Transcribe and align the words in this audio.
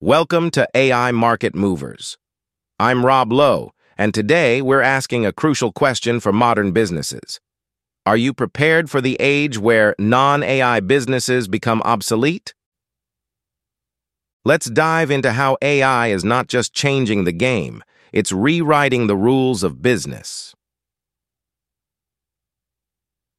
Welcome 0.00 0.52
to 0.52 0.68
AI 0.74 1.10
Market 1.10 1.56
Movers. 1.56 2.18
I'm 2.78 3.04
Rob 3.04 3.32
Lowe, 3.32 3.72
and 3.96 4.14
today 4.14 4.62
we're 4.62 4.80
asking 4.80 5.26
a 5.26 5.32
crucial 5.32 5.72
question 5.72 6.20
for 6.20 6.32
modern 6.32 6.70
businesses. 6.70 7.40
Are 8.06 8.16
you 8.16 8.32
prepared 8.32 8.88
for 8.88 9.00
the 9.00 9.16
age 9.18 9.58
where 9.58 9.96
non-AI 9.98 10.78
businesses 10.78 11.48
become 11.48 11.82
obsolete? 11.84 12.54
Let's 14.44 14.70
dive 14.70 15.10
into 15.10 15.32
how 15.32 15.56
AI 15.62 16.06
is 16.06 16.22
not 16.22 16.46
just 16.46 16.72
changing 16.72 17.24
the 17.24 17.32
game, 17.32 17.82
it's 18.12 18.30
rewriting 18.30 19.08
the 19.08 19.16
rules 19.16 19.64
of 19.64 19.82
business. 19.82 20.54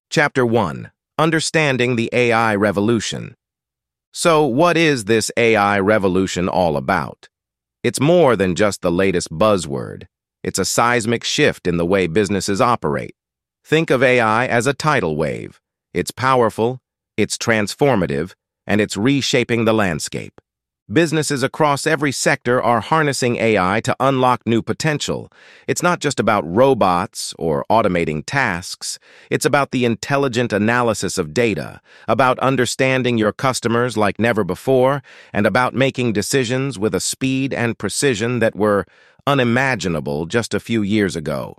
Chapter 0.10 0.46
1 0.46 0.91
Understanding 1.18 1.96
the 1.96 2.10
AI 2.12 2.54
Revolution 2.54 3.38
so 4.12 4.46
what 4.46 4.76
is 4.76 5.05
this 5.05 5.32
AI 5.38 5.80
revolution 5.80 6.50
all 6.50 6.78
about? 6.78 7.30
It's 7.84 8.00
more 8.00 8.36
than 8.36 8.55
just 8.55 8.82
the 8.82 8.91
latest 8.91 9.30
buzzword. 9.30 10.08
It's 10.44 10.59
a 10.59 10.66
seismic 10.66 11.23
shift 11.23 11.68
in 11.68 11.77
the 11.77 11.85
way 11.85 12.08
businesses 12.08 12.59
operate. 12.59 13.16
Think 13.63 13.90
of 13.90 14.02
AI 14.02 14.48
as 14.48 14.68
a 14.68 14.73
tidal 14.73 15.16
wave. 15.16 15.62
It's 15.94 16.12
powerful, 16.12 16.80
it's 17.18 17.38
transformative, 17.38 18.34
and 18.66 18.82
it's 18.82 18.98
reshaping 18.98 19.66
the 19.66 19.73
landscape. 19.73 20.41
Businesses 20.91 21.43
across 21.43 21.85
every 21.85 22.11
sector 22.11 22.59
are 22.59 22.81
harnessing 22.81 23.35
AI 23.35 23.79
to 23.81 23.95
unlock 23.99 24.41
new 24.48 24.63
potential. 24.63 25.31
It's 25.67 25.84
not 25.84 25.99
just 25.99 26.20
about 26.20 26.43
robots 26.52 27.31
or 27.38 27.63
automating 27.70 28.23
tasks. 28.25 28.98
It's 29.29 29.45
about 29.45 29.70
the 29.70 29.85
intelligent 29.85 30.52
analysis 30.52 31.20
of 31.20 31.31
data, 31.31 31.79
about 32.07 32.39
understanding 32.39 33.20
your 33.20 33.31
customers 33.31 33.98
like 33.98 34.17
never 34.17 34.43
before, 34.43 35.03
and 35.31 35.45
about 35.45 35.75
making 35.75 36.13
decisions 36.13 36.79
with 36.79 36.95
a 36.95 36.99
speed 36.99 37.53
and 37.53 37.77
precision 37.77 38.40
that 38.40 38.55
were 38.55 38.87
unimaginable 39.27 40.26
just 40.26 40.55
a 40.55 40.59
few 40.59 40.81
years 40.81 41.15
ago. 41.15 41.55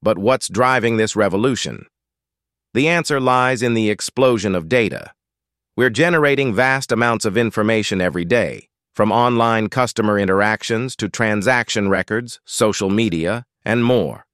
But 0.00 0.16
what's 0.16 0.48
driving 0.48 0.96
this 0.96 1.14
revolution? 1.14 1.84
The 2.72 2.88
answer 2.88 3.20
lies 3.20 3.62
in 3.62 3.74
the 3.74 3.90
explosion 3.90 4.54
of 4.54 4.70
data. 4.70 5.12
We're 5.74 5.88
generating 5.88 6.54
vast 6.54 6.92
amounts 6.92 7.24
of 7.24 7.38
information 7.38 8.02
every 8.02 8.26
day, 8.26 8.68
from 8.94 9.10
online 9.10 9.70
customer 9.70 10.18
interactions 10.18 10.94
to 10.96 11.08
transaction 11.08 11.88
records, 11.88 12.40
social 12.44 12.90
media, 12.90 13.46
and 13.64 13.82
more. 13.82 14.26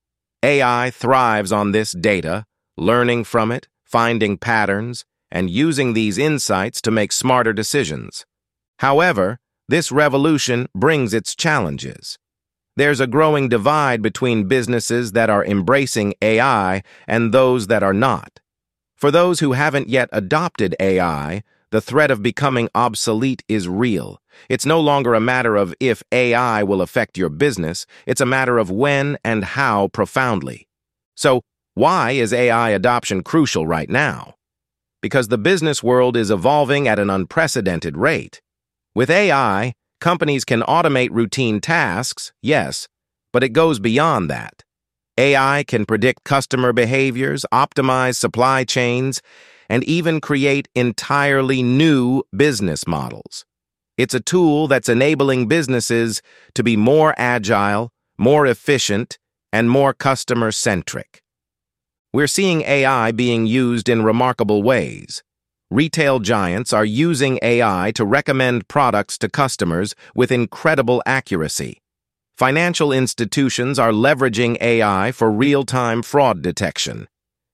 AI 0.43 0.91
thrives 0.91 1.53
on 1.53 1.71
this 1.71 1.93
data, 1.93 2.45
learning 2.77 3.23
from 3.23 3.53
it, 3.53 3.69
finding 3.85 4.37
patterns, 4.37 5.05
and 5.31 5.49
using 5.49 5.93
these 5.93 6.19
insights 6.19 6.83
to 6.83 6.91
make 6.91 7.13
smarter 7.13 7.53
decisions. 7.53 8.27
However, 8.81 9.39
this 9.69 9.93
revolution 9.93 10.67
brings 10.75 11.15
its 11.15 11.37
challenges. 11.37 12.19
There's 12.77 12.99
a 12.99 13.07
growing 13.07 13.49
divide 13.49 14.03
between 14.03 14.49
businesses 14.49 15.13
that 15.13 15.31
are 15.31 15.45
embracing 15.45 16.15
AI 16.21 16.83
and 17.07 17.33
those 17.33 17.69
that 17.69 17.85
are 17.85 17.95
not. 17.95 18.41
For 18.99 19.13
those 19.13 19.39
who 19.39 19.53
haven't 19.53 19.89
yet 19.89 20.09
adopted 20.11 20.75
AI, 20.81 21.45
the 21.71 21.81
threat 21.81 22.11
of 22.11 22.21
becoming 22.21 22.69
obsolete 22.75 23.45
is 23.47 23.69
real. 23.69 24.21
It's 24.49 24.67
no 24.67 24.81
longer 24.81 25.15
a 25.15 25.21
matter 25.21 25.55
of 25.55 25.73
if 25.79 26.03
AI 26.11 26.65
will 26.65 26.83
affect 26.83 27.17
your 27.17 27.29
business, 27.29 27.87
it's 28.07 28.21
a 28.21 28.27
matter 28.27 28.59
of 28.59 28.73
when 28.73 29.17
and 29.23 29.45
how 29.45 29.87
profoundly. 29.87 30.67
So, 31.15 31.43
why 31.75 32.11
is 32.11 32.33
AI 32.33 32.71
adoption 32.71 33.23
crucial 33.23 33.69
right 33.69 33.89
now? 33.89 34.35
Because 35.01 35.29
the 35.29 35.39
business 35.39 35.81
world 35.81 36.17
is 36.17 36.33
evolving 36.33 36.89
at 36.89 36.99
an 36.99 37.09
unprecedented 37.09 37.97
rate. 37.97 38.41
With 38.97 39.11
AI, 39.11 39.75
companies 40.01 40.45
can 40.45 40.63
automate 40.63 41.11
routine 41.13 41.61
tasks, 41.61 42.33
yes, 42.43 42.89
but 43.33 43.45
it 43.45 43.51
goes 43.51 43.79
beyond 43.79 44.29
that. 44.29 44.65
AI 45.19 45.65
can 45.67 45.85
predict 45.85 46.23
customer 46.23 46.73
behaviors, 46.73 47.45
optimize 47.53 48.15
supply 48.15 48.63
chains, 48.63 49.21
and 49.69 49.83
even 49.85 50.21
create 50.21 50.69
entirely 50.77 51.63
new 51.63 52.23
business 52.35 52.87
models. 52.87 53.45
It's 53.97 54.15
a 54.15 54.21
tool 54.21 54.69
that's 54.69 54.89
enabling 54.89 55.49
businesses 55.49 56.23
to 56.55 56.63
be 56.63 56.77
more 56.77 57.15
agile, 57.19 57.91
more 58.17 58.47
efficient, 58.47 59.19
and 59.53 59.69
more 59.69 59.93
customer-centric. 59.93 61.21
We're 62.13 62.29
seeing 62.29 62.63
AI 62.63 63.11
being 63.11 63.45
used 63.47 63.89
in 63.89 64.05
remarkable 64.05 64.63
ways. 64.63 65.25
Retail 65.69 66.21
giants 66.21 66.73
are 66.73 66.85
using 66.85 67.41
AI 67.43 67.91
to 67.97 68.05
recommend 68.05 68.69
products 68.69 69.19
to 69.19 69.29
customers 69.29 69.97
with 70.15 70.31
incredible 70.31 71.03
accuracy. 71.05 71.83
Financial 72.39 72.93
institutions 72.93 73.81
are 73.81 73.91
leveraging 73.91 74.57
AI 74.61 75.11
for 75.11 75.29
real-time 75.29 76.05
fraud 76.05 76.41
detection. 76.41 77.09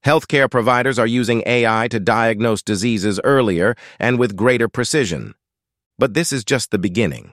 Healthcare 0.04 0.50
providers 0.50 0.98
are 0.98 1.06
using 1.06 1.42
AI 1.46 1.88
to 1.88 1.98
diagnose 1.98 2.60
diseases 2.60 3.18
earlier 3.24 3.76
and 3.98 4.18
with 4.18 4.36
greater 4.36 4.68
precision. 4.68 5.32
But 5.98 6.12
this 6.12 6.34
is 6.34 6.44
just 6.44 6.70
the 6.70 6.78
beginning. 6.78 7.32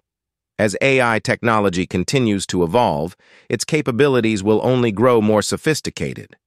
As 0.57 0.77
AI 0.79 1.19
technology 1.19 1.85
continues 1.85 2.47
to 2.47 2.63
evolve, 2.63 3.17
its 3.49 3.65
capabilities 3.65 4.41
will 4.41 4.61
only 4.63 4.93
grow 4.93 5.19
more 5.19 5.41
sophisticated. 5.41 6.37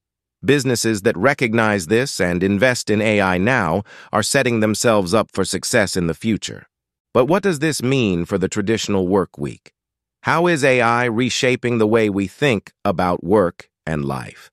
Businesses 0.43 1.03
that 1.03 1.19
recognize 1.19 1.89
this 1.89 2.19
and 2.19 2.43
invest 2.43 2.89
in 2.89 3.03
AI 3.03 3.37
now 3.37 3.83
are 4.11 4.23
setting 4.23 4.61
themselves 4.61 5.13
up 5.13 5.29
for 5.35 5.45
success 5.45 5.99
in 5.99 6.07
the 6.07 6.15
future. 6.15 6.67
But 7.13 7.27
what 7.27 7.43
does 7.43 7.59
this 7.59 7.83
mean 7.83 8.25
for 8.25 8.39
the 8.39 8.49
traditional 8.49 9.07
work 9.07 9.37
week? 9.37 9.75
How 10.25 10.47
is 10.47 10.65
AI 10.65 11.05
reshaping 11.05 11.77
the 11.77 11.87
way 11.87 12.09
we 12.09 12.27
think 12.29 12.73
about 12.83 13.23
work 13.23 13.69
and 13.85 14.07
life? 14.07 14.51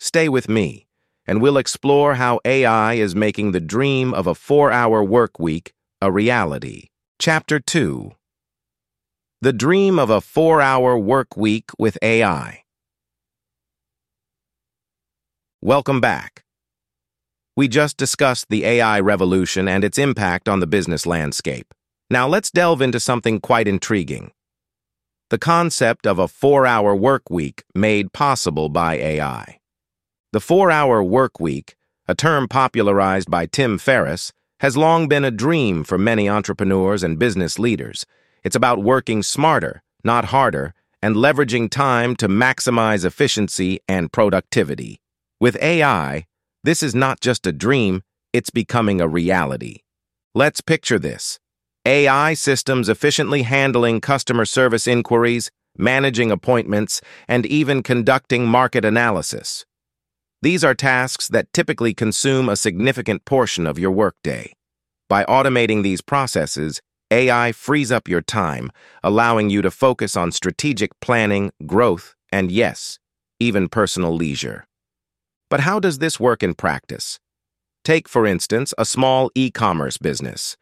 Stay 0.00 0.28
with 0.28 0.48
me, 0.48 0.88
and 1.28 1.40
we'll 1.40 1.58
explore 1.58 2.16
how 2.16 2.40
AI 2.44 2.94
is 2.94 3.14
making 3.14 3.52
the 3.52 3.60
dream 3.60 4.12
of 4.12 4.26
a 4.26 4.34
four-hour 4.34 5.04
work 5.04 5.38
week 5.38 5.72
a 6.02 6.10
reality. 6.10 6.88
Chapter 7.20 7.60
2 7.60 8.16
The 9.42 9.52
Dream 9.52 10.00
of 10.00 10.10
a 10.10 10.20
Four-Hour 10.20 10.98
Work 10.98 11.36
Week 11.36 11.70
with 11.78 11.96
AI 12.02 12.64
Welcome 15.62 16.00
back. 16.00 16.42
We 17.54 17.68
just 17.68 17.96
discussed 17.96 18.46
the 18.48 18.64
AI 18.64 18.98
revolution 18.98 19.68
and 19.68 19.84
its 19.84 19.98
impact 19.98 20.48
on 20.48 20.58
the 20.58 20.66
business 20.66 21.06
landscape. 21.06 21.72
Now 22.10 22.26
let's 22.26 22.50
delve 22.50 22.82
into 22.82 22.98
something 22.98 23.38
quite 23.38 23.68
intriguing 23.68 24.32
the 25.28 25.38
concept 25.38 26.06
of 26.06 26.20
a 26.20 26.28
four-hour 26.28 26.94
work 26.94 27.28
week 27.28 27.64
made 27.74 28.12
possible 28.12 28.68
by 28.68 28.94
AI. 28.94 29.58
The 30.32 30.40
four-hour 30.40 31.02
work 31.02 31.40
week, 31.40 31.74
a 32.06 32.14
term 32.14 32.46
popularized 32.46 33.28
by 33.28 33.46
Tim 33.46 33.76
Ferriss, 33.76 34.32
has 34.60 34.76
long 34.76 35.08
been 35.08 35.24
a 35.24 35.32
dream 35.32 35.82
for 35.82 35.98
many 35.98 36.28
entrepreneurs 36.28 37.02
and 37.02 37.18
business 37.18 37.58
leaders. 37.58 38.06
It's 38.44 38.54
about 38.54 38.84
working 38.84 39.24
smarter, 39.24 39.82
not 40.04 40.26
harder, 40.26 40.74
and 41.02 41.16
leveraging 41.16 41.70
time 41.70 42.14
to 42.16 42.28
maximize 42.28 43.04
efficiency 43.04 43.80
and 43.88 44.12
productivity. 44.12 45.00
With 45.40 45.60
AI, 45.60 46.26
this 46.62 46.82
is 46.82 46.94
not 46.94 47.20
just 47.20 47.46
a 47.46 47.52
dream, 47.52 48.02
it's 48.32 48.50
becoming 48.50 49.00
a 49.00 49.08
reality. 49.08 49.78
Let's 50.34 50.60
picture 50.60 50.98
this. 50.98 51.40
AI 51.86 52.34
systems 52.34 52.88
efficiently 52.88 53.42
handling 53.42 54.00
customer 54.00 54.44
service 54.44 54.88
inquiries, 54.88 55.52
managing 55.78 56.32
appointments, 56.32 57.00
and 57.28 57.46
even 57.46 57.80
conducting 57.80 58.44
market 58.44 58.84
analysis. 58.84 59.64
These 60.42 60.64
are 60.64 60.74
tasks 60.74 61.28
that 61.28 61.52
typically 61.52 61.94
consume 61.94 62.48
a 62.48 62.56
significant 62.56 63.24
portion 63.24 63.68
of 63.68 63.78
your 63.78 63.92
workday. 63.92 64.52
By 65.08 65.22
automating 65.26 65.84
these 65.84 66.00
processes, 66.00 66.80
AI 67.12 67.52
frees 67.52 67.92
up 67.92 68.08
your 68.08 68.20
time, 68.20 68.72
allowing 69.04 69.48
you 69.48 69.62
to 69.62 69.70
focus 69.70 70.16
on 70.16 70.32
strategic 70.32 70.90
planning, 70.98 71.52
growth, 71.66 72.16
and 72.32 72.50
yes, 72.50 72.98
even 73.38 73.68
personal 73.68 74.12
leisure. 74.12 74.66
But 75.48 75.60
how 75.60 75.78
does 75.78 75.98
this 75.98 76.18
work 76.18 76.42
in 76.42 76.54
practice? 76.54 77.20
Take, 77.84 78.08
for 78.08 78.26
instance, 78.26 78.74
a 78.76 78.84
small 78.84 79.30
e-commerce 79.36 79.98
business. 79.98 80.56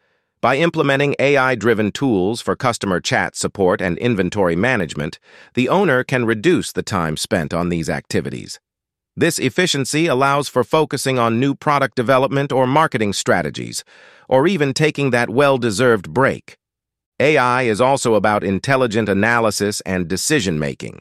By 0.44 0.58
implementing 0.58 1.16
AI-driven 1.18 1.92
tools 1.92 2.42
for 2.42 2.54
customer 2.54 3.00
chat 3.00 3.34
support 3.34 3.80
and 3.80 3.96
inventory 3.96 4.54
management, 4.54 5.18
the 5.54 5.70
owner 5.70 6.04
can 6.04 6.26
reduce 6.26 6.70
the 6.70 6.82
time 6.82 7.16
spent 7.16 7.54
on 7.54 7.70
these 7.70 7.88
activities. 7.88 8.60
This 9.16 9.38
efficiency 9.38 10.06
allows 10.06 10.50
for 10.50 10.62
focusing 10.62 11.18
on 11.18 11.40
new 11.40 11.54
product 11.54 11.96
development 11.96 12.52
or 12.52 12.66
marketing 12.66 13.14
strategies, 13.14 13.84
or 14.28 14.46
even 14.46 14.74
taking 14.74 15.12
that 15.12 15.30
well-deserved 15.30 16.12
break. 16.12 16.58
AI 17.18 17.62
is 17.62 17.80
also 17.80 18.12
about 18.12 18.44
intelligent 18.44 19.08
analysis 19.08 19.80
and 19.86 20.08
decision-making. 20.08 21.00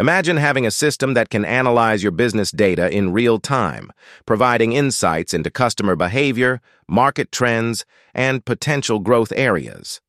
Imagine 0.00 0.38
having 0.38 0.64
a 0.64 0.70
system 0.70 1.12
that 1.12 1.28
can 1.28 1.44
analyze 1.44 2.02
your 2.02 2.10
business 2.10 2.50
data 2.50 2.90
in 2.90 3.12
real 3.12 3.38
time, 3.38 3.92
providing 4.24 4.72
insights 4.72 5.34
into 5.34 5.50
customer 5.50 5.94
behavior, 5.94 6.62
market 6.88 7.30
trends, 7.30 7.84
and 8.14 8.42
potential 8.46 8.98
growth 8.98 9.30
areas. 9.36 10.00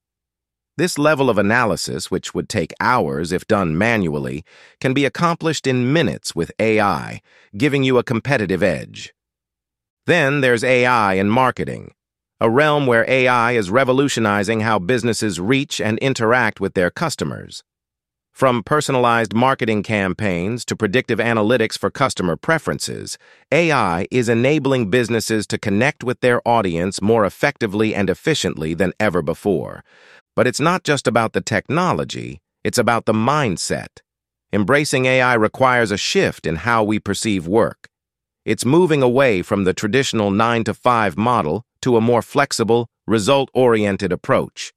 This 0.78 0.98
level 0.98 1.30
of 1.30 1.38
analysis, 1.38 2.10
which 2.10 2.34
would 2.34 2.48
take 2.48 2.72
hours 2.80 3.34
if 3.34 3.46
done 3.48 3.78
manually, 3.78 4.46
can 4.80 4.94
be 4.94 5.04
accomplished 5.04 5.68
in 5.68 5.92
minutes 5.92 6.34
with 6.34 6.54
AI, 6.58 7.20
giving 7.58 7.84
you 7.84 7.98
a 7.98 8.04
competitive 8.04 8.64
edge. 8.64 9.14
Then 10.06 10.40
there's 10.40 10.64
AI 10.64 11.16
in 11.16 11.30
marketing, 11.30 11.92
a 12.40 12.50
realm 12.50 12.88
where 12.88 13.04
AI 13.10 13.52
is 13.52 13.70
revolutionizing 13.70 14.62
how 14.62 14.80
businesses 14.80 15.42
reach 15.42 15.82
and 15.82 16.00
interact 16.00 16.62
with 16.62 16.76
their 16.76 16.90
customers. 16.90 17.66
From 18.42 18.64
personalized 18.64 19.36
marketing 19.36 19.84
campaigns 19.84 20.66
to 20.66 20.76
predictive 20.76 21.20
analytics 21.20 21.78
for 21.78 21.92
customer 21.92 22.36
preferences, 22.36 23.20
AI 23.52 24.08
is 24.10 24.30
enabling 24.30 24.90
businesses 24.90 25.46
to 25.46 25.60
connect 25.60 26.04
with 26.04 26.22
their 26.22 26.42
audience 26.44 27.04
more 27.04 27.24
effectively 27.24 27.94
and 27.94 28.10
efficiently 28.10 28.74
than 28.74 28.94
ever 29.00 29.22
before. 29.22 29.84
But 30.36 30.48
it's 30.48 30.60
not 30.60 30.84
just 30.84 31.06
about 31.06 31.34
the 31.34 31.42
technology, 31.42 32.42
it's 32.64 32.80
about 32.80 33.06
the 33.06 33.14
mindset. 33.14 34.00
Embracing 34.52 35.06
AI 35.06 35.36
requires 35.36 35.92
a 35.92 35.96
shift 35.96 36.48
in 36.48 36.56
how 36.56 36.84
we 36.84 36.98
perceive 36.98 37.46
work. 37.46 37.90
It's 38.44 38.66
moving 38.66 39.04
away 39.04 39.44
from 39.44 39.66
the 39.66 39.74
traditional 39.76 40.32
9 40.32 40.64
to 40.64 40.74
5 40.74 41.16
model 41.16 41.64
to 41.84 41.96
a 41.96 42.02
more 42.02 42.24
flexible, 42.24 42.88
result-oriented 43.06 44.12
approach. 44.12 44.74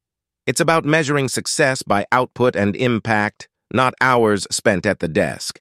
It's 0.46 0.60
about 0.60 0.84
measuring 0.84 1.28
success 1.28 1.82
by 1.82 2.04
output 2.12 2.54
and 2.54 2.76
impact, 2.76 3.48
not 3.74 3.94
hours 4.00 4.46
spent 4.50 4.86
at 4.86 5.00
the 5.00 5.08
desk. 5.08 5.60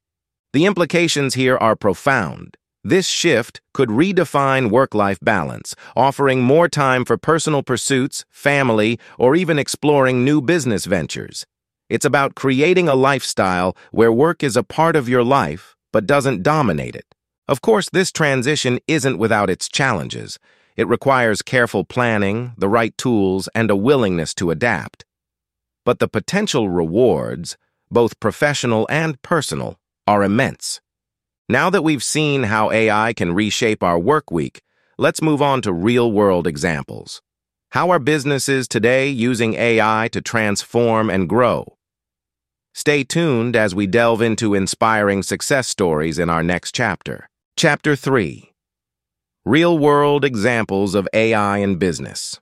The 0.54 0.66
implications 0.66 1.34
here 1.34 1.58
are 1.58 1.76
profound. 1.76 2.56
This 2.84 3.08
shift 3.08 3.62
could 3.74 3.90
redefine 3.90 4.70
work-life 4.70 5.20
balance, 5.22 5.74
offering 5.96 6.42
more 6.42 6.68
time 6.68 7.06
for 7.06 7.18
personal 7.18 7.64
pursuits, 7.64 8.26
family, 8.30 9.00
or 9.18 9.36
even 9.36 9.58
exploring 9.58 10.24
new 10.24 10.42
business 10.42 10.86
ventures. 10.86 11.46
It's 11.90 12.06
about 12.06 12.36
creating 12.36 12.88
a 12.88 12.96
lifestyle 12.96 13.76
where 13.92 14.12
work 14.12 14.44
is 14.44 14.58
a 14.58 14.64
part 14.64 14.96
of 14.96 15.08
your 15.08 15.24
life, 15.24 15.76
but 15.92 16.06
doesn't 16.06 16.44
dominate 16.44 16.96
it. 16.96 17.06
Of 17.48 17.62
course, 17.62 17.90
this 17.90 18.12
transition 18.12 18.80
isn't 18.88 19.18
without 19.18 19.50
its 19.50 19.70
challenges. 19.70 20.38
It 20.76 20.88
requires 20.88 21.42
careful 21.42 21.86
planning, 21.86 22.54
the 22.58 22.70
right 22.70 22.98
tools, 22.98 23.48
and 23.56 23.72
a 23.72 23.76
willingness 23.76 24.34
to 24.36 24.52
adapt. 24.52 25.06
But 25.86 26.00
the 26.00 26.08
potential 26.08 26.70
rewards, 26.70 27.58
both 27.94 28.20
professional 28.20 28.88
and 28.90 29.22
personal, 29.22 29.78
are 30.08 30.24
immense. 30.24 30.82
Now 31.48 31.70
that 31.70 31.84
we've 31.84 32.04
seen 32.04 32.44
how 32.44 32.72
AI 32.72 33.14
can 33.14 33.34
reshape 33.34 33.84
our 33.84 34.00
work 34.00 34.32
week, 34.32 34.62
let's 34.98 35.22
move 35.22 35.42
on 35.42 35.62
to 35.62 35.72
real-world 35.72 36.48
examples. 36.48 37.22
How 37.72 37.90
are 37.90 38.00
businesses 38.00 38.68
today 38.68 39.10
using 39.10 39.54
AI 39.54 40.10
to 40.12 40.22
transform 40.22 41.10
and 41.10 41.30
grow? 41.30 41.78
Stay 42.74 43.04
tuned 43.04 43.56
as 43.56 43.76
we 43.76 43.86
delve 43.86 44.22
into 44.22 44.56
inspiring 44.56 45.22
success 45.22 45.68
stories 45.68 46.18
in 46.18 46.30
our 46.30 46.44
next 46.44 46.74
chapter. 46.74 47.30
Chapter 47.56 47.96
3 47.96 48.52
Real-World 49.46 50.26
Examples 50.26 50.96
of 50.96 51.08
AI 51.14 51.58
in 51.60 51.76
Business 51.76 52.40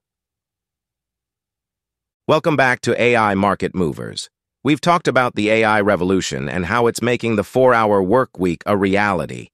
Welcome 2.27 2.55
back 2.55 2.79
to 2.81 3.01
AI 3.01 3.33
Market 3.33 3.75
Movers. 3.75 4.29
We've 4.63 4.79
talked 4.79 5.07
about 5.07 5.33
the 5.33 5.49
AI 5.49 5.81
revolution 5.81 6.47
and 6.47 6.67
how 6.67 6.85
it's 6.85 7.01
making 7.01 7.35
the 7.35 7.43
four-hour 7.43 8.03
work 8.03 8.37
week 8.37 8.61
a 8.67 8.77
reality. 8.77 9.47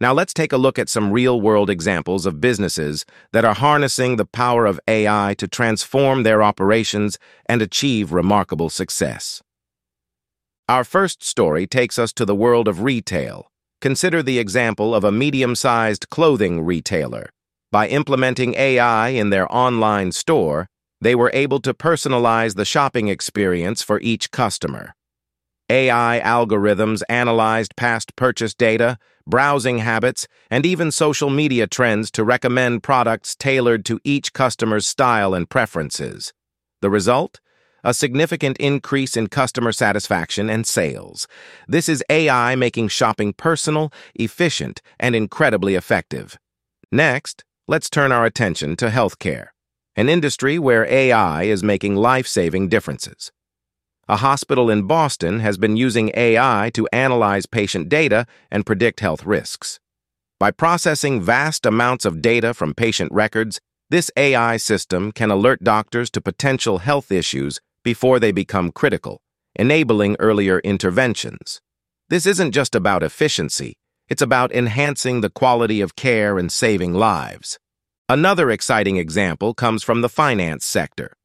Now 0.00 0.12
let's 0.12 0.32
take 0.32 0.52
a 0.52 0.56
look 0.56 0.78
at 0.78 0.88
some 0.88 1.10
real-world 1.10 1.68
examples 1.68 2.26
of 2.26 2.40
businesses 2.40 3.04
that 3.32 3.44
are 3.44 3.54
harnessing 3.54 4.16
the 4.16 4.24
power 4.24 4.66
of 4.66 4.78
AI 4.86 5.34
to 5.38 5.48
transform 5.48 6.22
their 6.22 6.44
operations 6.44 7.18
and 7.46 7.60
achieve 7.60 8.12
remarkable 8.12 8.70
success. 8.70 9.42
Our 10.68 10.84
first 10.84 11.24
story 11.24 11.66
takes 11.66 11.98
us 11.98 12.12
to 12.12 12.24
the 12.24 12.36
world 12.36 12.68
of 12.68 12.82
retail. 12.82 13.48
Consider 13.80 14.22
the 14.22 14.38
example 14.38 14.94
of 14.94 15.02
a 15.02 15.10
medium-sized 15.10 16.08
clothing 16.08 16.60
retailer. 16.64 17.30
By 17.72 17.88
implementing 17.88 18.54
AI 18.54 19.08
in 19.08 19.30
their 19.30 19.52
online 19.52 20.12
store, 20.12 20.68
they 21.02 21.16
were 21.16 21.32
able 21.34 21.58
to 21.58 21.74
personalize 21.74 22.54
the 22.54 22.64
shopping 22.64 23.08
experience 23.08 23.82
for 23.82 24.00
each 24.02 24.30
customer. 24.30 24.94
AI 25.68 26.20
algorithms 26.24 27.02
analyzed 27.08 27.74
past 27.74 28.14
purchase 28.14 28.54
data, 28.54 28.98
browsing 29.26 29.78
habits, 29.78 30.28
and 30.48 30.64
even 30.64 30.92
social 30.92 31.28
media 31.28 31.66
trends 31.66 32.08
to 32.12 32.22
recommend 32.22 32.84
products 32.84 33.34
tailored 33.34 33.84
to 33.84 33.98
each 34.04 34.32
customer's 34.32 34.86
style 34.86 35.34
and 35.34 35.50
preferences. 35.50 36.32
The 36.82 36.90
result? 36.90 37.40
A 37.82 37.92
significant 37.92 38.56
increase 38.58 39.16
in 39.16 39.26
customer 39.26 39.72
satisfaction 39.72 40.48
and 40.48 40.64
sales. 40.64 41.26
This 41.66 41.88
is 41.88 42.04
AI 42.10 42.54
making 42.54 42.88
shopping 42.88 43.32
personal, 43.32 43.92
efficient, 44.14 44.80
and 45.00 45.16
incredibly 45.16 45.74
effective. 45.74 46.38
Next, 46.92 47.42
let's 47.66 47.90
turn 47.90 48.12
our 48.12 48.24
attention 48.24 48.76
to 48.76 48.88
healthcare 48.88 49.48
an 49.96 50.08
industry 50.08 50.58
where 50.58 50.86
AI 50.86 51.42
is 51.42 51.62
making 51.62 51.96
life-saving 51.96 52.68
differences. 52.68 53.30
A 54.08 54.16
hospital 54.16 54.70
in 54.70 54.86
Boston 54.86 55.40
has 55.40 55.58
been 55.58 55.76
using 55.76 56.10
AI 56.14 56.70
to 56.74 56.88
analyze 56.92 57.46
patient 57.46 57.88
data 57.88 58.26
and 58.50 58.66
predict 58.66 59.00
health 59.00 59.24
risks. 59.24 59.78
By 60.40 60.50
processing 60.50 61.20
vast 61.20 61.66
amounts 61.66 62.04
of 62.04 62.20
data 62.20 62.52
from 62.52 62.74
patient 62.74 63.12
records, 63.12 63.60
this 63.90 64.10
AI 64.16 64.56
system 64.56 65.12
can 65.12 65.30
alert 65.30 65.62
doctors 65.62 66.10
to 66.10 66.20
potential 66.20 66.78
health 66.78 67.12
issues 67.12 67.60
before 67.84 68.18
they 68.18 68.32
become 68.32 68.72
critical, 68.72 69.20
enabling 69.54 70.16
earlier 70.18 70.58
interventions. 70.60 71.60
This 72.08 72.26
isn't 72.26 72.52
just 72.52 72.74
about 72.74 73.02
efficiency, 73.02 73.74
it's 74.08 74.22
about 74.22 74.52
enhancing 74.52 75.20
the 75.20 75.30
quality 75.30 75.80
of 75.80 75.96
care 75.96 76.38
and 76.38 76.50
saving 76.50 76.94
lives. 76.94 77.58
Another 78.12 78.50
exciting 78.50 78.98
example 78.98 79.54
comes 79.54 79.82
from 79.82 80.02
the 80.02 80.08
finance 80.10 80.66
sector. 80.66 81.16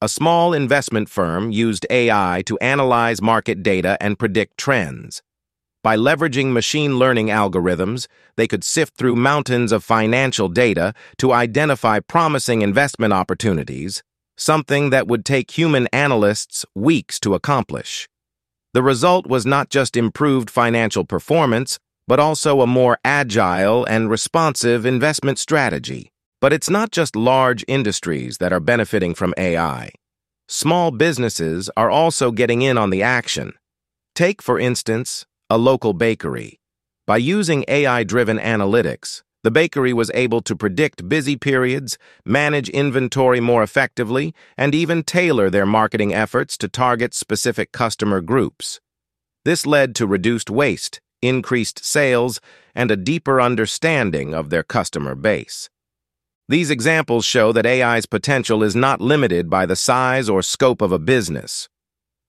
A 0.00 0.08
small 0.08 0.52
investment 0.52 1.08
firm 1.08 1.50
used 1.50 1.88
AI 1.90 2.44
to 2.46 2.56
analyze 2.58 3.20
market 3.20 3.64
data 3.64 3.98
and 4.00 4.16
predict 4.16 4.56
trends. 4.56 5.24
By 5.82 5.96
leveraging 5.96 6.52
machine 6.52 7.00
learning 7.00 7.30
algorithms, 7.30 8.06
they 8.36 8.46
could 8.46 8.62
sift 8.62 8.96
through 8.96 9.16
mountains 9.16 9.72
of 9.72 9.82
financial 9.82 10.48
data 10.48 10.94
to 11.18 11.32
identify 11.32 11.98
promising 11.98 12.62
investment 12.62 13.12
opportunities, 13.12 14.04
something 14.36 14.90
that 14.90 15.08
would 15.08 15.24
take 15.24 15.58
human 15.58 15.88
analysts 15.92 16.64
weeks 16.76 17.18
to 17.18 17.34
accomplish. 17.34 18.08
The 18.72 18.84
result 18.84 19.26
was 19.26 19.44
not 19.44 19.68
just 19.68 19.96
improved 19.96 20.48
financial 20.48 21.04
performance, 21.04 21.80
but 22.06 22.20
also 22.20 22.60
a 22.60 22.68
more 22.68 22.98
agile 23.04 23.84
and 23.86 24.08
responsive 24.08 24.86
investment 24.86 25.40
strategy. 25.40 26.12
But 26.40 26.52
it's 26.52 26.70
not 26.70 26.90
just 26.90 27.14
large 27.14 27.64
industries 27.68 28.38
that 28.38 28.52
are 28.52 28.60
benefiting 28.60 29.14
from 29.14 29.34
AI. 29.36 29.90
Small 30.48 30.90
businesses 30.90 31.70
are 31.76 31.90
also 31.90 32.30
getting 32.30 32.62
in 32.62 32.78
on 32.78 32.90
the 32.90 33.02
action. 33.02 33.52
Take, 34.14 34.40
for 34.42 34.58
instance, 34.58 35.26
a 35.48 35.58
local 35.58 35.92
bakery. 35.92 36.58
By 37.06 37.18
using 37.18 37.64
AI-driven 37.68 38.38
analytics, 38.38 39.22
the 39.42 39.50
bakery 39.50 39.92
was 39.92 40.10
able 40.14 40.42
to 40.42 40.56
predict 40.56 41.08
busy 41.08 41.36
periods, 41.36 41.98
manage 42.24 42.68
inventory 42.68 43.40
more 43.40 43.62
effectively, 43.62 44.34
and 44.56 44.74
even 44.74 45.02
tailor 45.02 45.50
their 45.50 45.66
marketing 45.66 46.14
efforts 46.14 46.58
to 46.58 46.68
target 46.68 47.14
specific 47.14 47.72
customer 47.72 48.20
groups. 48.20 48.80
This 49.44 49.66
led 49.66 49.94
to 49.96 50.06
reduced 50.06 50.50
waste, 50.50 51.00
increased 51.22 51.84
sales, 51.84 52.40
and 52.74 52.90
a 52.90 52.96
deeper 52.96 53.40
understanding 53.40 54.34
of 54.34 54.50
their 54.50 54.62
customer 54.62 55.14
base. 55.14 55.70
These 56.50 56.72
examples 56.72 57.24
show 57.24 57.52
that 57.52 57.64
AI's 57.64 58.06
potential 58.06 58.64
is 58.64 58.74
not 58.74 59.00
limited 59.00 59.48
by 59.48 59.66
the 59.66 59.76
size 59.76 60.28
or 60.28 60.42
scope 60.42 60.82
of 60.82 60.90
a 60.90 60.98
business. 60.98 61.68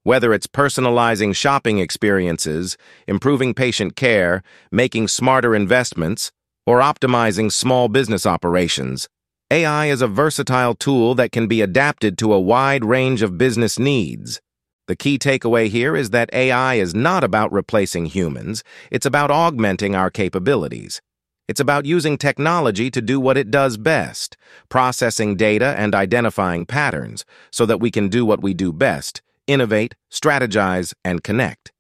Whether 0.04 0.32
it's 0.32 0.46
personalizing 0.46 1.36
shopping 1.36 1.80
experiences, 1.80 2.78
improving 3.08 3.56
patient 3.56 3.96
care, 3.96 4.44
making 4.72 5.08
smarter 5.08 5.56
investments, 5.56 6.32
or 6.68 6.82
optimizing 6.82 7.52
small 7.52 7.88
business 7.88 8.28
operations, 8.28 9.10
AI 9.50 9.88
is 9.88 10.04
a 10.04 10.08
versatile 10.08 10.76
tool 10.76 11.16
that 11.16 11.32
can 11.32 11.48
be 11.48 11.62
adapted 11.62 12.16
to 12.20 12.32
a 12.32 12.40
wide 12.40 12.86
range 12.86 13.24
of 13.24 13.40
business 13.40 13.80
needs. 13.80 14.40
The 14.86 14.96
key 14.96 15.18
takeaway 15.18 15.68
here 15.68 15.96
is 15.96 16.12
that 16.12 16.32
AI 16.32 16.76
is 16.76 16.94
not 16.94 17.24
about 17.24 17.52
replacing 17.52 18.06
humans, 18.06 18.64
it's 18.92 19.08
about 19.08 19.32
augmenting 19.32 19.96
our 19.96 20.12
capabilities. 20.12 21.02
It's 21.52 21.60
about 21.60 21.84
using 21.86 22.18
technology 22.18 22.90
to 22.90 23.02
do 23.02 23.20
what 23.20 23.36
it 23.36 23.52
does 23.52 23.76
best, 23.76 24.38
processing 24.70 25.36
data 25.36 25.76
and 25.78 25.94
identifying 25.94 26.66
patterns 26.66 27.26
so 27.52 27.66
that 27.66 27.82
we 27.82 27.92
can 27.92 28.08
do 28.08 28.26
what 28.26 28.42
we 28.42 28.54
do 28.54 28.72
best, 28.72 29.22
innovate, 29.48 29.96
strategize, 30.10 30.94
and 31.04 31.26
connect. 31.26 31.74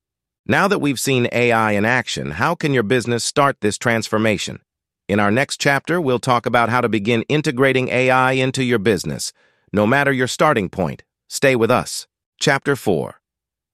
Now 0.45 0.67
that 0.67 0.79
we've 0.79 0.99
seen 0.99 1.29
AI 1.31 1.71
in 1.71 1.85
action, 1.85 2.31
how 2.31 2.53
can 2.53 2.73
your 2.73 2.83
business 2.83 3.23
start 3.23 3.61
this 3.61 3.77
transformation? 3.77 4.59
In 5.07 5.21
our 5.21 5.31
next 5.31 5.61
chapter, 5.61 6.01
we'll 6.01 6.19
talk 6.19 6.45
about 6.45 6.67
how 6.67 6.81
to 6.81 6.89
begin 6.89 7.21
integrating 7.29 7.87
AI 7.87 8.33
into 8.33 8.65
your 8.65 8.79
business. 8.79 9.31
No 9.71 9.87
matter 9.87 10.11
your 10.11 10.27
starting 10.27 10.67
point, 10.67 11.03
Stay 11.29 11.55
with 11.55 11.71
us. 11.71 12.07
Chapter 12.41 12.75
4 12.75 13.21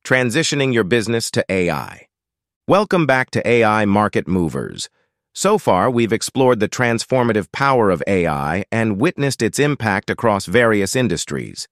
Transitioning 0.05 0.75
Your 0.75 0.83
Business 0.83 1.31
to 1.31 1.43
AI. 1.49 2.05
Welcome 2.67 3.07
back 3.07 3.31
to 3.31 3.41
AI 3.47 3.85
Market 3.85 4.27
Movers. 4.27 4.89
So 5.37 5.59
far, 5.59 5.91
we've 5.91 6.13
explored 6.13 6.59
the 6.59 6.67
transformative 6.67 7.51
power 7.51 7.91
of 7.91 8.01
AI 8.07 8.65
and 8.71 8.99
witnessed 8.99 9.43
its 9.43 9.59
impact 9.59 10.09
across 10.09 10.47
various 10.47 10.95
industries. 10.95 11.67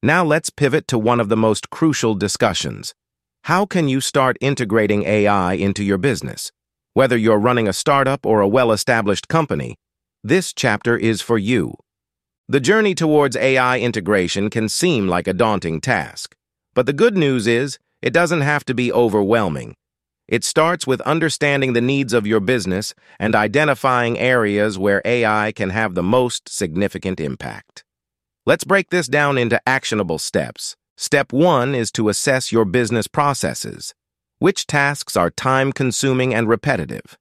Now 0.00 0.24
let's 0.24 0.48
pivot 0.48 0.86
to 0.86 0.96
one 0.96 1.18
of 1.18 1.28
the 1.28 1.36
most 1.36 1.70
crucial 1.70 2.14
discussions. 2.14 2.94
How 3.46 3.66
can 3.66 3.88
you 3.88 4.00
start 4.00 4.36
integrating 4.40 5.02
AI 5.02 5.54
into 5.54 5.82
your 5.82 5.98
business? 5.98 6.52
Whether 6.94 7.16
you're 7.16 7.40
running 7.40 7.66
a 7.66 7.72
startup 7.72 8.24
or 8.24 8.42
a 8.42 8.46
well-established 8.46 9.26
company, 9.26 9.74
this 10.22 10.52
chapter 10.52 10.96
is 10.96 11.20
for 11.20 11.36
you. 11.36 11.74
The 12.48 12.60
journey 12.60 12.94
towards 12.94 13.34
AI 13.34 13.80
integration 13.80 14.50
can 14.50 14.68
seem 14.68 15.08
like 15.08 15.26
a 15.26 15.32
daunting 15.32 15.80
task. 15.80 16.36
But 16.74 16.86
the 16.86 16.92
good 16.92 17.16
news 17.16 17.48
is, 17.48 17.76
it 18.02 18.12
doesn't 18.12 18.42
have 18.42 18.64
to 18.66 18.72
be 18.72 18.92
overwhelming. 18.92 19.74
It 20.30 20.44
starts 20.44 20.86
with 20.86 21.00
understanding 21.00 21.72
the 21.72 21.80
needs 21.80 22.12
of 22.12 22.24
your 22.24 22.38
business 22.38 22.94
and 23.18 23.34
identifying 23.34 24.16
areas 24.16 24.78
where 24.78 25.02
AI 25.04 25.50
can 25.50 25.70
have 25.70 25.96
the 25.96 26.04
most 26.04 26.48
significant 26.48 27.18
impact. 27.18 27.82
Let's 28.46 28.62
break 28.62 28.90
this 28.90 29.08
down 29.08 29.36
into 29.38 29.60
actionable 29.68 30.18
steps. 30.18 30.76
Step 30.96 31.32
one 31.32 31.74
is 31.74 31.90
to 31.92 32.08
assess 32.08 32.52
your 32.52 32.64
business 32.64 33.08
processes. 33.08 33.92
Which 34.38 34.68
tasks 34.68 35.16
are 35.16 35.30
time-consuming 35.30 36.32
and 36.32 36.48
repetitive? 36.48 37.18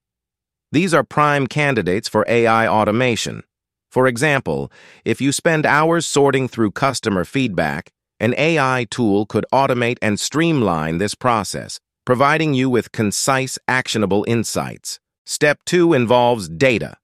These 0.72 0.94
are 0.94 1.04
prime 1.04 1.48
candidates 1.48 2.08
for 2.08 2.26
AI 2.30 2.68
automation. 2.68 3.42
For 3.90 4.06
example, 4.06 4.72
if 5.04 5.20
you 5.20 5.32
spend 5.32 5.66
hours 5.66 6.06
sorting 6.06 6.48
through 6.48 6.72
customer 6.72 7.26
feedback, 7.26 7.90
an 8.20 8.36
AI 8.38 8.86
tool 8.92 9.26
could 9.26 9.48
automate 9.52 9.98
and 10.00 10.20
streamline 10.20 11.00
this 11.00 11.16
process, 11.16 11.80
providing 12.10 12.56
you 12.56 12.72
with 12.72 12.92
concise, 12.92 13.60
actionable 13.68 14.26
insights. 14.28 15.00
Step 15.28 15.60
two 15.64 15.94
involves 15.94 16.50
data. 16.50 16.98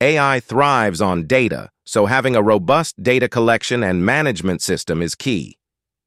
AI 0.00 0.40
thrives 0.40 1.00
on 1.00 1.28
data, 1.28 1.70
so 1.86 2.06
having 2.06 2.34
a 2.34 2.42
robust 2.42 3.00
data 3.00 3.28
collection 3.28 3.84
and 3.84 4.04
management 4.04 4.60
system 4.60 5.00
is 5.00 5.14
key. 5.14 5.56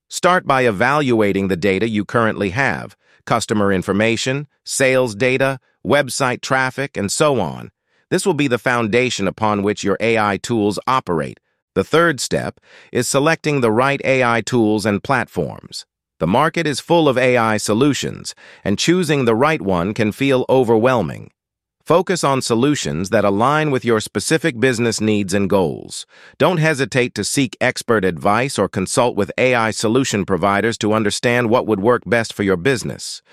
Start 0.10 0.46
by 0.46 0.64
evaluating 0.64 1.48
the 1.48 1.56
data 1.56 1.88
you 1.88 2.04
currently 2.04 2.50
have, 2.50 2.98
customer 3.26 3.72
information, 3.72 4.48
sales 4.66 5.16
data, 5.16 5.58
website 5.88 6.42
traffic, 6.42 6.98
and 6.98 7.10
so 7.10 7.40
on. 7.40 7.72
This 8.10 8.26
will 8.26 8.34
be 8.34 8.50
the 8.50 8.58
foundation 8.58 9.30
upon 9.30 9.64
which 9.64 9.82
your 9.82 9.96
AI 10.02 10.36
tools 10.36 10.78
operate. 10.86 11.40
The 11.74 11.86
third 11.86 12.20
step 12.20 12.60
is 12.92 13.08
selecting 13.08 13.62
the 13.62 13.72
right 13.72 14.02
AI 14.04 14.42
tools 14.42 14.86
and 14.86 15.02
platforms. 15.02 15.86
The 16.22 16.28
market 16.28 16.68
is 16.68 16.80
full 16.80 17.10
of 17.10 17.18
AI 17.18 17.58
solutions, 17.58 18.36
and 18.64 18.78
choosing 18.78 19.26
the 19.26 19.34
right 19.34 19.60
one 19.60 19.96
can 19.96 20.12
feel 20.12 20.46
overwhelming. 20.50 21.32
Focus 21.84 22.24
on 22.24 22.44
solutions 22.44 23.10
that 23.10 23.26
align 23.26 23.72
with 23.72 23.84
your 23.84 24.00
specific 24.00 24.60
business 24.60 25.02
needs 25.02 25.34
and 25.34 25.50
goals. 25.50 26.06
Don't 26.38 26.60
hesitate 26.60 27.16
to 27.16 27.24
seek 27.24 27.58
expert 27.60 28.06
advice 28.06 28.60
or 28.60 28.70
consult 28.70 29.16
with 29.16 29.32
AI 29.36 29.72
solution 29.72 30.24
providers 30.24 30.78
to 30.78 30.94
understand 30.94 31.50
what 31.50 31.66
would 31.66 31.80
work 31.80 32.04
best 32.06 32.34
for 32.34 32.44
your 32.44 32.56
business. 32.56 33.24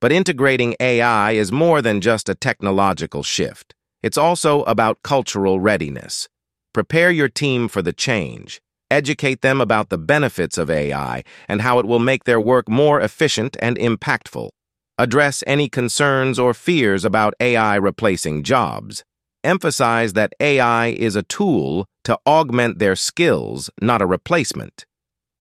But 0.00 0.10
integrating 0.10 0.74
AI 0.80 1.32
is 1.32 1.52
more 1.52 1.82
than 1.82 2.00
just 2.00 2.30
a 2.30 2.34
technological 2.34 3.22
shift. 3.22 3.74
It's 4.02 4.16
also 4.16 4.62
about 4.62 5.02
cultural 5.02 5.60
readiness. 5.60 6.30
Prepare 6.72 7.10
your 7.10 7.28
team 7.28 7.68
for 7.68 7.82
the 7.82 7.92
change. 7.92 8.62
Educate 8.90 9.42
them 9.42 9.60
about 9.60 9.90
the 9.90 9.98
benefits 9.98 10.56
of 10.56 10.70
AI 10.70 11.22
and 11.46 11.60
how 11.60 11.78
it 11.78 11.86
will 11.86 11.98
make 11.98 12.24
their 12.24 12.40
work 12.40 12.68
more 12.68 13.00
efficient 13.00 13.56
and 13.60 13.76
impactful. 13.78 14.48
Address 14.96 15.44
any 15.46 15.68
concerns 15.68 16.38
or 16.38 16.54
fears 16.54 17.04
about 17.04 17.34
AI 17.38 17.76
replacing 17.76 18.42
jobs. 18.42 19.04
Emphasize 19.44 20.14
that 20.14 20.32
AI 20.40 20.88
is 20.88 21.14
a 21.16 21.22
tool 21.22 21.86
to 22.04 22.18
augment 22.26 22.78
their 22.78 22.96
skills, 22.96 23.70
not 23.80 24.02
a 24.02 24.06
replacement. 24.06 24.86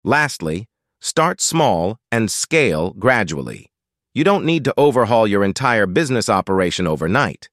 Lastly, 0.04 0.68
start 1.00 1.40
small 1.42 1.98
and 2.12 2.30
scale 2.30 2.92
gradually. 3.00 3.68
You 4.14 4.24
don't 4.24 4.46
need 4.46 4.66
to 4.66 4.74
overhaul 4.78 5.26
your 5.26 5.44
entire 5.44 5.88
business 5.88 6.28
operation 6.28 6.86
overnight. 6.86 7.50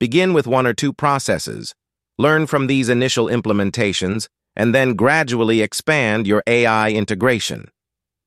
Begin 0.00 0.32
with 0.32 0.46
one 0.46 0.66
or 0.66 0.72
two 0.72 0.92
processes. 0.92 1.74
Learn 2.18 2.46
from 2.46 2.66
these 2.66 2.88
initial 2.88 3.26
implementations 3.26 4.28
and 4.56 4.74
then 4.74 4.94
gradually 4.94 5.60
expand 5.60 6.26
your 6.26 6.42
AI 6.46 6.90
integration. 6.90 7.68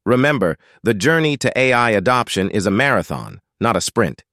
Remember, 0.06 0.58
the 0.84 0.94
journey 0.94 1.36
to 1.38 1.58
AI 1.58 1.92
adoption 1.92 2.50
is 2.50 2.66
a 2.66 2.72
marathon, 2.72 3.42
not 3.60 3.76
a 3.76 3.82
sprint. 3.82 4.24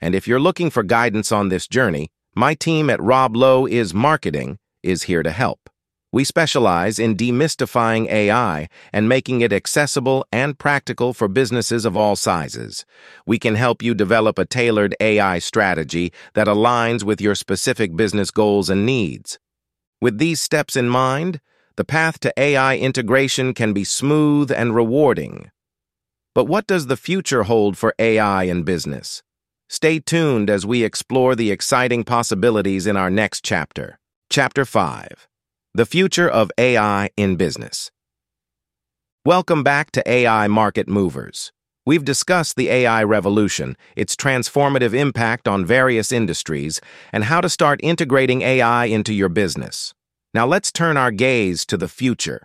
And 0.00 0.14
if 0.14 0.28
you're 0.28 0.40
looking 0.40 0.70
for 0.70 0.82
guidance 0.82 1.32
on 1.32 1.48
this 1.48 1.66
journey, 1.66 2.08
my 2.34 2.54
team 2.54 2.88
at 2.88 3.02
Rob 3.02 3.36
Lowe 3.36 3.66
is 3.66 3.92
Marketing 3.92 4.58
is 4.82 5.04
here 5.04 5.24
to 5.24 5.30
help. 5.30 5.68
We 6.10 6.24
specialize 6.24 6.98
in 6.98 7.16
demystifying 7.16 8.08
AI 8.08 8.68
and 8.94 9.08
making 9.08 9.42
it 9.42 9.52
accessible 9.52 10.24
and 10.32 10.58
practical 10.58 11.12
for 11.12 11.28
businesses 11.28 11.84
of 11.84 11.96
all 11.96 12.16
sizes. 12.16 12.86
We 13.26 13.38
can 13.38 13.56
help 13.56 13.82
you 13.82 13.92
develop 13.94 14.38
a 14.38 14.46
tailored 14.46 14.94
AI 15.00 15.38
strategy 15.38 16.12
that 16.32 16.46
aligns 16.46 17.02
with 17.02 17.20
your 17.20 17.34
specific 17.34 17.94
business 17.94 18.30
goals 18.30 18.70
and 18.70 18.86
needs. 18.86 19.38
With 20.00 20.18
these 20.18 20.40
steps 20.40 20.76
in 20.76 20.88
mind, 20.88 21.40
the 21.76 21.84
path 21.84 22.20
to 22.20 22.32
AI 22.36 22.76
integration 22.76 23.52
can 23.52 23.72
be 23.72 23.82
smooth 23.82 24.52
and 24.52 24.72
rewarding. 24.72 25.50
But 26.36 26.44
what 26.44 26.68
does 26.68 26.86
the 26.86 26.96
future 26.96 27.42
hold 27.42 27.76
for 27.76 27.94
AI 27.98 28.44
in 28.44 28.62
business? 28.62 29.24
Stay 29.68 29.98
tuned 29.98 30.50
as 30.50 30.64
we 30.64 30.84
explore 30.84 31.34
the 31.34 31.50
exciting 31.50 32.04
possibilities 32.04 32.86
in 32.86 32.96
our 32.96 33.10
next 33.10 33.44
chapter. 33.44 33.98
Chapter 34.30 34.64
5 34.64 35.26
The 35.74 35.86
Future 35.86 36.28
of 36.28 36.52
AI 36.56 37.10
in 37.16 37.34
Business. 37.34 37.90
Welcome 39.24 39.64
back 39.64 39.90
to 39.92 40.08
AI 40.08 40.46
Market 40.46 40.88
Movers. 40.88 41.50
We've 41.88 42.04
discussed 42.04 42.56
the 42.56 42.68
AI 42.68 43.02
revolution, 43.02 43.74
its 43.96 44.14
transformative 44.14 44.92
impact 44.92 45.48
on 45.48 45.64
various 45.64 46.12
industries, 46.12 46.82
and 47.14 47.24
how 47.24 47.40
to 47.40 47.48
start 47.48 47.80
integrating 47.82 48.42
AI 48.42 48.84
into 48.84 49.14
your 49.14 49.30
business. 49.30 49.94
Now 50.34 50.46
let's 50.46 50.70
turn 50.70 50.98
our 50.98 51.10
gaze 51.10 51.64
to 51.64 51.78
the 51.78 51.88
future. 51.88 52.42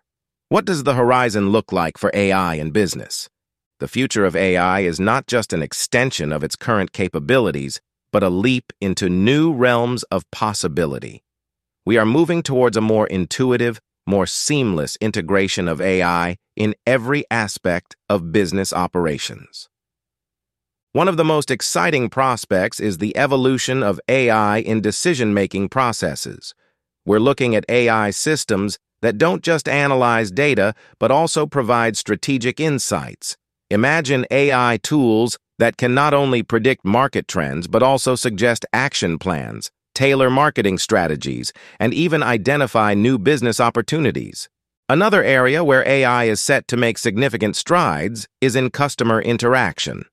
What 0.47 0.63
does 0.63 0.83
the 0.83 0.93
horizon 0.93 1.49
look 1.49 1.73
like 1.73 1.97
for 1.97 2.09
AI 2.13 2.53
in 2.53 2.71
business? 2.71 3.27
The 3.81 3.89
future 3.89 4.23
of 4.23 4.33
AI 4.33 4.79
is 4.79 4.97
not 4.97 5.27
just 5.27 5.51
an 5.51 5.61
extension 5.61 6.31
of 6.31 6.41
its 6.41 6.55
current 6.55 6.93
capabilities, 6.93 7.81
but 8.13 8.23
a 8.23 8.29
leap 8.29 8.71
into 8.79 9.09
new 9.09 9.51
realms 9.51 10.03
of 10.03 10.23
possibility. 10.31 11.21
We 11.85 11.97
are 11.97 12.05
moving 12.05 12.43
towards 12.43 12.77
a 12.77 12.81
more 12.93 13.07
intuitive, 13.07 13.81
more 14.05 14.25
seamless 14.25 14.97
integration 15.01 15.67
of 15.67 15.81
AI 15.81 16.37
in 16.55 16.75
every 16.85 17.25
aspect 17.31 17.95
of 18.09 18.31
business 18.31 18.73
operations. 18.73 19.69
One 20.91 21.07
of 21.07 21.17
the 21.17 21.25
most 21.25 21.49
exciting 21.49 22.09
prospects 22.09 22.79
is 22.79 22.99
the 22.99 23.17
evolution 23.17 23.81
of 23.81 23.99
AI 24.07 24.57
in 24.59 24.81
decision-making 24.81 25.69
processes. 25.69 26.53
We're 27.05 27.19
looking 27.19 27.55
at 27.55 27.65
AI 27.67 28.11
systems 28.11 28.77
that 29.01 29.17
don't 29.17 29.43
just 29.43 29.67
analyze 29.67 30.31
data, 30.31 30.75
but 30.99 31.11
also 31.11 31.45
provide 31.45 31.97
strategic 31.97 32.59
insights. 32.59 33.37
Imagine 33.69 34.25
AI 34.29 34.77
tools 34.83 35.37
that 35.57 35.77
can 35.77 35.93
not 35.93 36.13
only 36.13 36.43
predict 36.43 36.85
market 36.85 37.27
trends, 37.27 37.67
but 37.67 37.83
also 37.83 38.15
suggest 38.15 38.65
action 38.71 39.17
plans, 39.17 39.71
tailor 39.93 40.29
marketing 40.29 40.77
strategies, 40.77 41.53
and 41.79 41.93
even 41.93 42.23
identify 42.23 42.93
new 42.93 43.17
business 43.17 43.59
opportunities. 43.59 44.49
Another 44.89 45.23
area 45.23 45.63
where 45.63 45.87
AI 45.87 46.25
is 46.25 46.41
set 46.41 46.67
to 46.67 46.77
make 46.77 46.97
significant 46.97 47.55
strides 47.55 48.27
is 48.41 48.55
in 48.55 48.69
customer 48.69 49.21
interaction. 49.21 50.05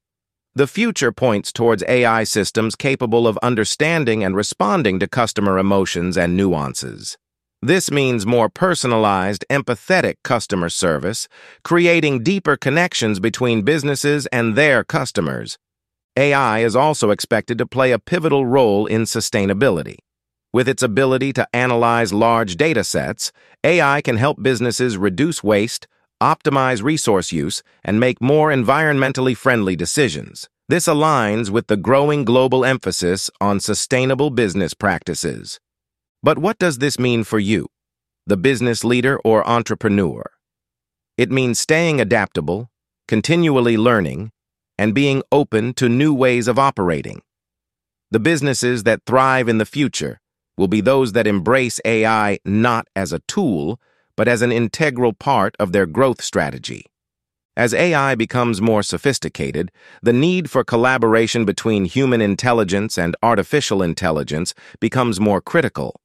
The 0.55 0.67
future 0.67 1.13
points 1.13 1.53
towards 1.53 1.85
AI 1.89 2.25
systems 2.25 2.77
capable 2.77 3.27
of 3.27 3.39
understanding 3.39 4.25
and 4.25 4.35
responding 4.35 4.99
to 4.99 5.09
customer 5.09 5.59
emotions 5.59 6.17
and 6.17 6.37
nuances. 6.37 7.17
This 7.63 7.91
means 7.91 8.25
more 8.25 8.49
personalized, 8.49 9.45
empathetic 9.51 10.15
customer 10.25 10.71
service, 10.71 11.29
creating 11.63 12.23
deeper 12.23 12.57
connections 12.57 13.21
between 13.21 13.63
businesses 13.63 14.27
and 14.29 14.57
their 14.57 14.83
customers, 14.83 15.59
AI 16.17 16.61
is 16.61 16.75
also 16.75 17.11
expected 17.11 17.59
to 17.59 17.67
play 17.67 17.93
a 17.93 17.99
pivotal 17.99 18.45
role 18.45 18.87
in 18.87 19.03
sustainability. 19.03 19.97
With 20.53 20.69
its 20.69 20.83
ability 20.83 21.33
to 21.35 21.49
analyze 21.55 22.13
large 22.13 22.57
data 22.57 22.83
sets, 22.83 23.31
AI 23.63 24.01
can 24.01 24.17
help 24.17 24.43
businesses 24.43 24.97
reduce 24.97 25.45
waste, 25.45 25.87
optimize 26.21 26.83
resource 26.83 27.31
use, 27.31 27.63
and 27.85 28.01
make 28.01 28.21
more 28.21 28.51
environmentally 28.51 29.37
friendly 29.37 29.77
decisions. 29.77 30.49
This 30.69 30.87
aligns 30.87 31.51
with 31.51 31.69
the 31.69 31.77
growing 31.77 32.25
global 32.25 32.65
emphasis 32.65 33.31
on 33.41 33.61
sustainable 33.61 34.31
business 34.31 34.75
practices. 34.75 35.61
But 36.23 36.39
what 36.39 36.59
does 36.59 36.79
this 36.79 36.99
mean 36.99 37.25
for 37.25 37.39
you, 37.39 37.69
the 38.27 38.37
business 38.37 38.85
leader 38.85 39.19
or 39.25 39.49
entrepreneur? 39.49 40.29
It 41.17 41.31
means 41.31 41.59
staying 41.59 42.01
adaptable, 42.01 42.71
continually 43.07 43.77
learning, 43.77 44.33
and 44.81 44.95
being 44.95 45.23
open 45.31 45.75
to 45.75 45.91
new 45.91 46.15
ways 46.15 46.49
of 46.49 46.59
operating. 46.59 47.21
The 48.11 48.19
businesses 48.19 48.85
that 48.85 49.03
thrive 49.05 49.47
in 49.47 49.59
the 49.59 49.67
future 49.67 50.23
will 50.57 50.69
be 50.69 50.81
those 50.81 51.13
that 51.13 51.27
embrace 51.27 51.81
AI 51.85 52.39
not 52.47 52.87
as 52.97 53.13
a 53.13 53.19
tool, 53.29 53.79
but 54.17 54.27
as 54.27 54.41
an 54.41 54.51
integral 54.51 55.13
part 55.13 55.55
of 55.61 55.73
their 55.73 55.85
growth 55.85 56.23
strategy. 56.23 56.87
As 57.59 57.75
AI 57.75 58.15
becomes 58.15 58.63
more 58.63 58.83
sophisticated, 58.83 59.71
the 60.03 60.15
need 60.15 60.49
for 60.49 60.65
collaboration 60.65 61.45
between 61.45 61.85
human 61.85 62.23
intelligence 62.23 62.97
and 62.97 63.15
artificial 63.23 63.83
intelligence 63.83 64.55
becomes 64.81 65.21
more 65.21 65.43
critical. 65.43 66.01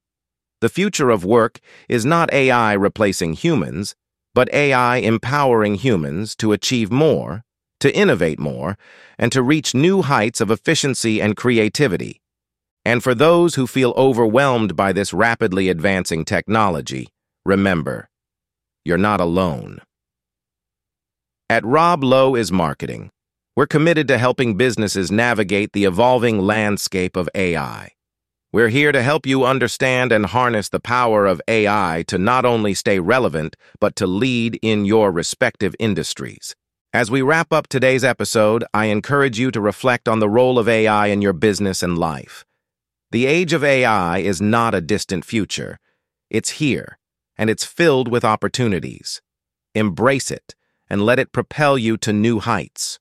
The 0.60 0.68
future 0.68 1.08
of 1.08 1.24
work 1.24 1.60
is 1.88 2.04
not 2.04 2.30
AI 2.30 2.74
replacing 2.74 3.32
humans, 3.32 3.94
but 4.34 4.52
AI 4.52 4.96
empowering 4.98 5.76
humans 5.76 6.36
to 6.36 6.52
achieve 6.52 6.92
more, 6.92 7.42
to 7.80 7.94
innovate 7.96 8.38
more, 8.38 8.76
and 9.18 9.32
to 9.32 9.42
reach 9.42 9.74
new 9.74 10.02
heights 10.02 10.40
of 10.40 10.50
efficiency 10.50 11.20
and 11.20 11.36
creativity. 11.36 12.20
And 12.84 13.02
for 13.02 13.14
those 13.14 13.56
who 13.56 13.66
feel 13.66 13.92
overwhelmed 13.96 14.76
by 14.76 14.92
this 14.92 15.12
rapidly 15.12 15.68
advancing 15.68 16.24
technology, 16.24 17.08
remember, 17.44 18.08
you're 18.84 18.98
not 18.98 19.20
alone. 19.20 19.80
At 21.50 21.64
Rob 21.64 22.04
Lowe 22.04 22.34
is 22.34 22.52
Marketing, 22.52 23.10
we're 23.56 23.66
committed 23.66 24.06
to 24.08 24.18
helping 24.18 24.56
businesses 24.56 25.10
navigate 25.10 25.72
the 25.72 25.86
evolving 25.86 26.40
landscape 26.40 27.16
of 27.16 27.28
AI. 27.34 27.92
We're 28.52 28.68
here 28.68 28.92
to 28.92 29.02
help 29.02 29.26
you 29.26 29.44
understand 29.44 30.12
and 30.12 30.26
harness 30.26 30.68
the 30.68 30.78
power 30.78 31.26
of 31.26 31.40
AI 31.48 32.04
to 32.08 32.18
not 32.18 32.44
only 32.44 32.74
stay 32.74 33.00
relevant, 33.00 33.56
but 33.80 33.96
to 33.96 34.06
lead 34.06 34.58
in 34.62 34.84
your 34.84 35.10
respective 35.10 35.74
industries. 35.78 36.54
As 36.96 37.10
we 37.10 37.20
wrap 37.20 37.52
up 37.52 37.66
today's 37.66 38.04
episode, 38.04 38.64
I 38.72 38.86
encourage 38.86 39.38
you 39.38 39.50
to 39.50 39.60
reflect 39.60 40.08
on 40.08 40.18
the 40.18 40.30
role 40.30 40.58
of 40.58 40.66
AI 40.66 41.08
in 41.08 41.20
your 41.20 41.34
business 41.34 41.82
and 41.82 41.98
life. 41.98 42.42
The 43.10 43.26
age 43.26 43.52
of 43.52 43.62
AI 43.62 44.20
is 44.20 44.40
not 44.40 44.74
a 44.74 44.80
distant 44.80 45.26
future. 45.26 45.78
It's 46.30 46.52
here, 46.52 46.98
and 47.36 47.50
it's 47.50 47.66
filled 47.66 48.08
with 48.08 48.24
opportunities. 48.24 49.20
Embrace 49.74 50.30
it 50.30 50.54
and 50.88 51.04
let 51.04 51.18
it 51.18 51.32
propel 51.32 51.76
you 51.76 51.98
to 51.98 52.14
new 52.14 52.40
heights. 52.40 52.98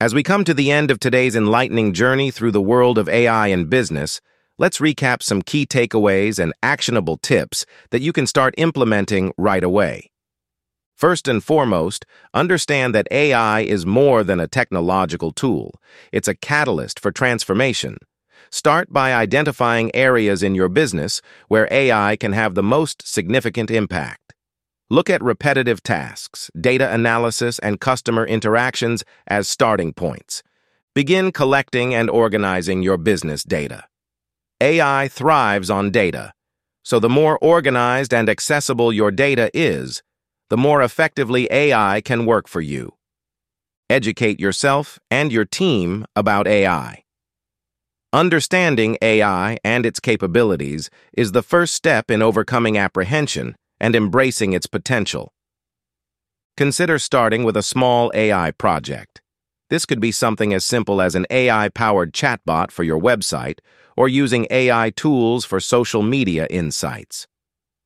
As 0.00 0.14
we 0.14 0.22
come 0.22 0.42
to 0.44 0.54
the 0.54 0.70
end 0.70 0.90
of 0.90 0.98
today's 0.98 1.36
enlightening 1.36 1.92
journey 1.92 2.30
through 2.30 2.52
the 2.52 2.62
world 2.62 2.96
of 2.96 3.10
AI 3.10 3.48
and 3.48 3.68
business, 3.68 4.22
let's 4.56 4.78
recap 4.78 5.22
some 5.22 5.42
key 5.42 5.66
takeaways 5.66 6.38
and 6.38 6.54
actionable 6.62 7.18
tips 7.18 7.66
that 7.90 8.00
you 8.00 8.14
can 8.14 8.26
start 8.26 8.54
implementing 8.56 9.34
right 9.36 9.62
away. 9.62 10.10
First 10.98 11.28
and 11.28 11.44
foremost, 11.44 12.04
understand 12.34 12.92
that 12.92 13.06
AI 13.12 13.60
is 13.60 13.86
more 13.86 14.24
than 14.24 14.40
a 14.40 14.48
technological 14.48 15.30
tool. 15.30 15.80
It's 16.10 16.26
a 16.26 16.34
catalyst 16.34 16.98
for 16.98 17.12
transformation. 17.12 17.98
Start 18.50 18.92
by 18.92 19.14
identifying 19.14 19.94
areas 19.94 20.42
in 20.42 20.56
your 20.56 20.68
business 20.68 21.22
where 21.46 21.68
AI 21.70 22.16
can 22.16 22.32
have 22.32 22.56
the 22.56 22.64
most 22.64 23.06
significant 23.06 23.70
impact. 23.70 24.34
Look 24.90 25.08
at 25.08 25.22
repetitive 25.22 25.84
tasks, 25.84 26.50
data 26.60 26.92
analysis, 26.92 27.60
and 27.60 27.78
customer 27.80 28.26
interactions 28.26 29.04
as 29.28 29.48
starting 29.48 29.92
points. 29.92 30.42
Begin 30.96 31.30
collecting 31.30 31.94
and 31.94 32.10
organizing 32.10 32.82
your 32.82 32.96
business 32.96 33.44
data. 33.44 33.84
AI 34.60 35.06
thrives 35.06 35.70
on 35.70 35.92
data, 35.92 36.32
so 36.82 36.98
the 36.98 37.08
more 37.08 37.38
organized 37.38 38.12
and 38.12 38.28
accessible 38.28 38.92
your 38.92 39.12
data 39.12 39.48
is, 39.54 40.02
the 40.50 40.56
more 40.56 40.82
effectively 40.82 41.46
AI 41.50 42.00
can 42.00 42.24
work 42.24 42.48
for 42.48 42.60
you. 42.60 42.94
Educate 43.90 44.40
yourself 44.40 44.98
and 45.10 45.32
your 45.32 45.44
team 45.44 46.06
about 46.14 46.46
AI. 46.46 47.04
Understanding 48.12 48.96
AI 49.02 49.58
and 49.62 49.84
its 49.84 50.00
capabilities 50.00 50.88
is 51.12 51.32
the 51.32 51.42
first 51.42 51.74
step 51.74 52.10
in 52.10 52.22
overcoming 52.22 52.78
apprehension 52.78 53.56
and 53.78 53.94
embracing 53.94 54.54
its 54.54 54.66
potential. 54.66 55.32
Consider 56.56 56.98
starting 56.98 57.44
with 57.44 57.56
a 57.56 57.62
small 57.62 58.10
AI 58.14 58.50
project. 58.52 59.20
This 59.70 59.84
could 59.84 60.00
be 60.00 60.10
something 60.10 60.54
as 60.54 60.64
simple 60.64 61.02
as 61.02 61.14
an 61.14 61.26
AI-powered 61.30 62.14
chatbot 62.14 62.70
for 62.70 62.82
your 62.82 62.98
website 62.98 63.58
or 63.96 64.08
using 64.08 64.46
AI 64.50 64.90
tools 64.90 65.44
for 65.44 65.60
social 65.60 66.02
media 66.02 66.46
insights. 66.48 67.26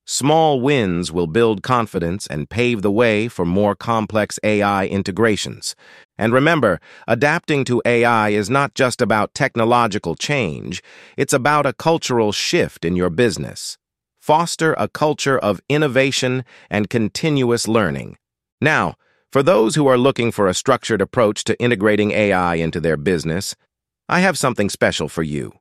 Small 0.05 0.61
wins 0.61 1.13
will 1.13 1.29
build 1.29 1.63
confidence 1.63 2.27
and 2.27 2.51
pave 2.51 2.83
the 2.83 2.91
way 2.91 3.29
for 3.29 3.45
more 3.45 3.77
complex 3.77 4.39
AI 4.43 4.87
integrations. 4.87 5.77
And 6.19 6.33
remember, 6.33 6.81
adapting 7.07 7.65
to 7.67 7.81
AI 7.85 8.31
is 8.31 8.51
not 8.51 8.75
just 8.75 9.01
about 9.01 9.33
technological 9.33 10.17
change, 10.17 10.83
it's 11.17 11.33
about 11.33 11.67
a 11.67 11.73
cultural 11.73 12.33
shift 12.33 12.85
in 12.85 12.97
your 12.97 13.11
business. 13.11 13.79
Foster 14.21 14.75
a 14.75 14.89
culture 14.89 15.39
of 15.39 15.61
innovation 15.69 16.45
and 16.69 16.91
continuous 16.91 17.69
learning. 17.69 18.17
Now, 18.61 18.97
for 19.31 19.43
those 19.43 19.77
who 19.77 19.87
are 19.87 19.99
looking 19.99 20.33
for 20.33 20.49
a 20.49 20.55
structured 20.55 21.01
approach 21.01 21.45
to 21.45 21.61
integrating 21.61 22.11
AI 22.11 22.57
into 22.57 22.81
their 22.81 22.97
business, 22.97 23.55
I 24.09 24.21
have 24.21 24.37
something 24.37 24.69
special 24.69 25.09
for 25.09 25.23
you. 25.23 25.53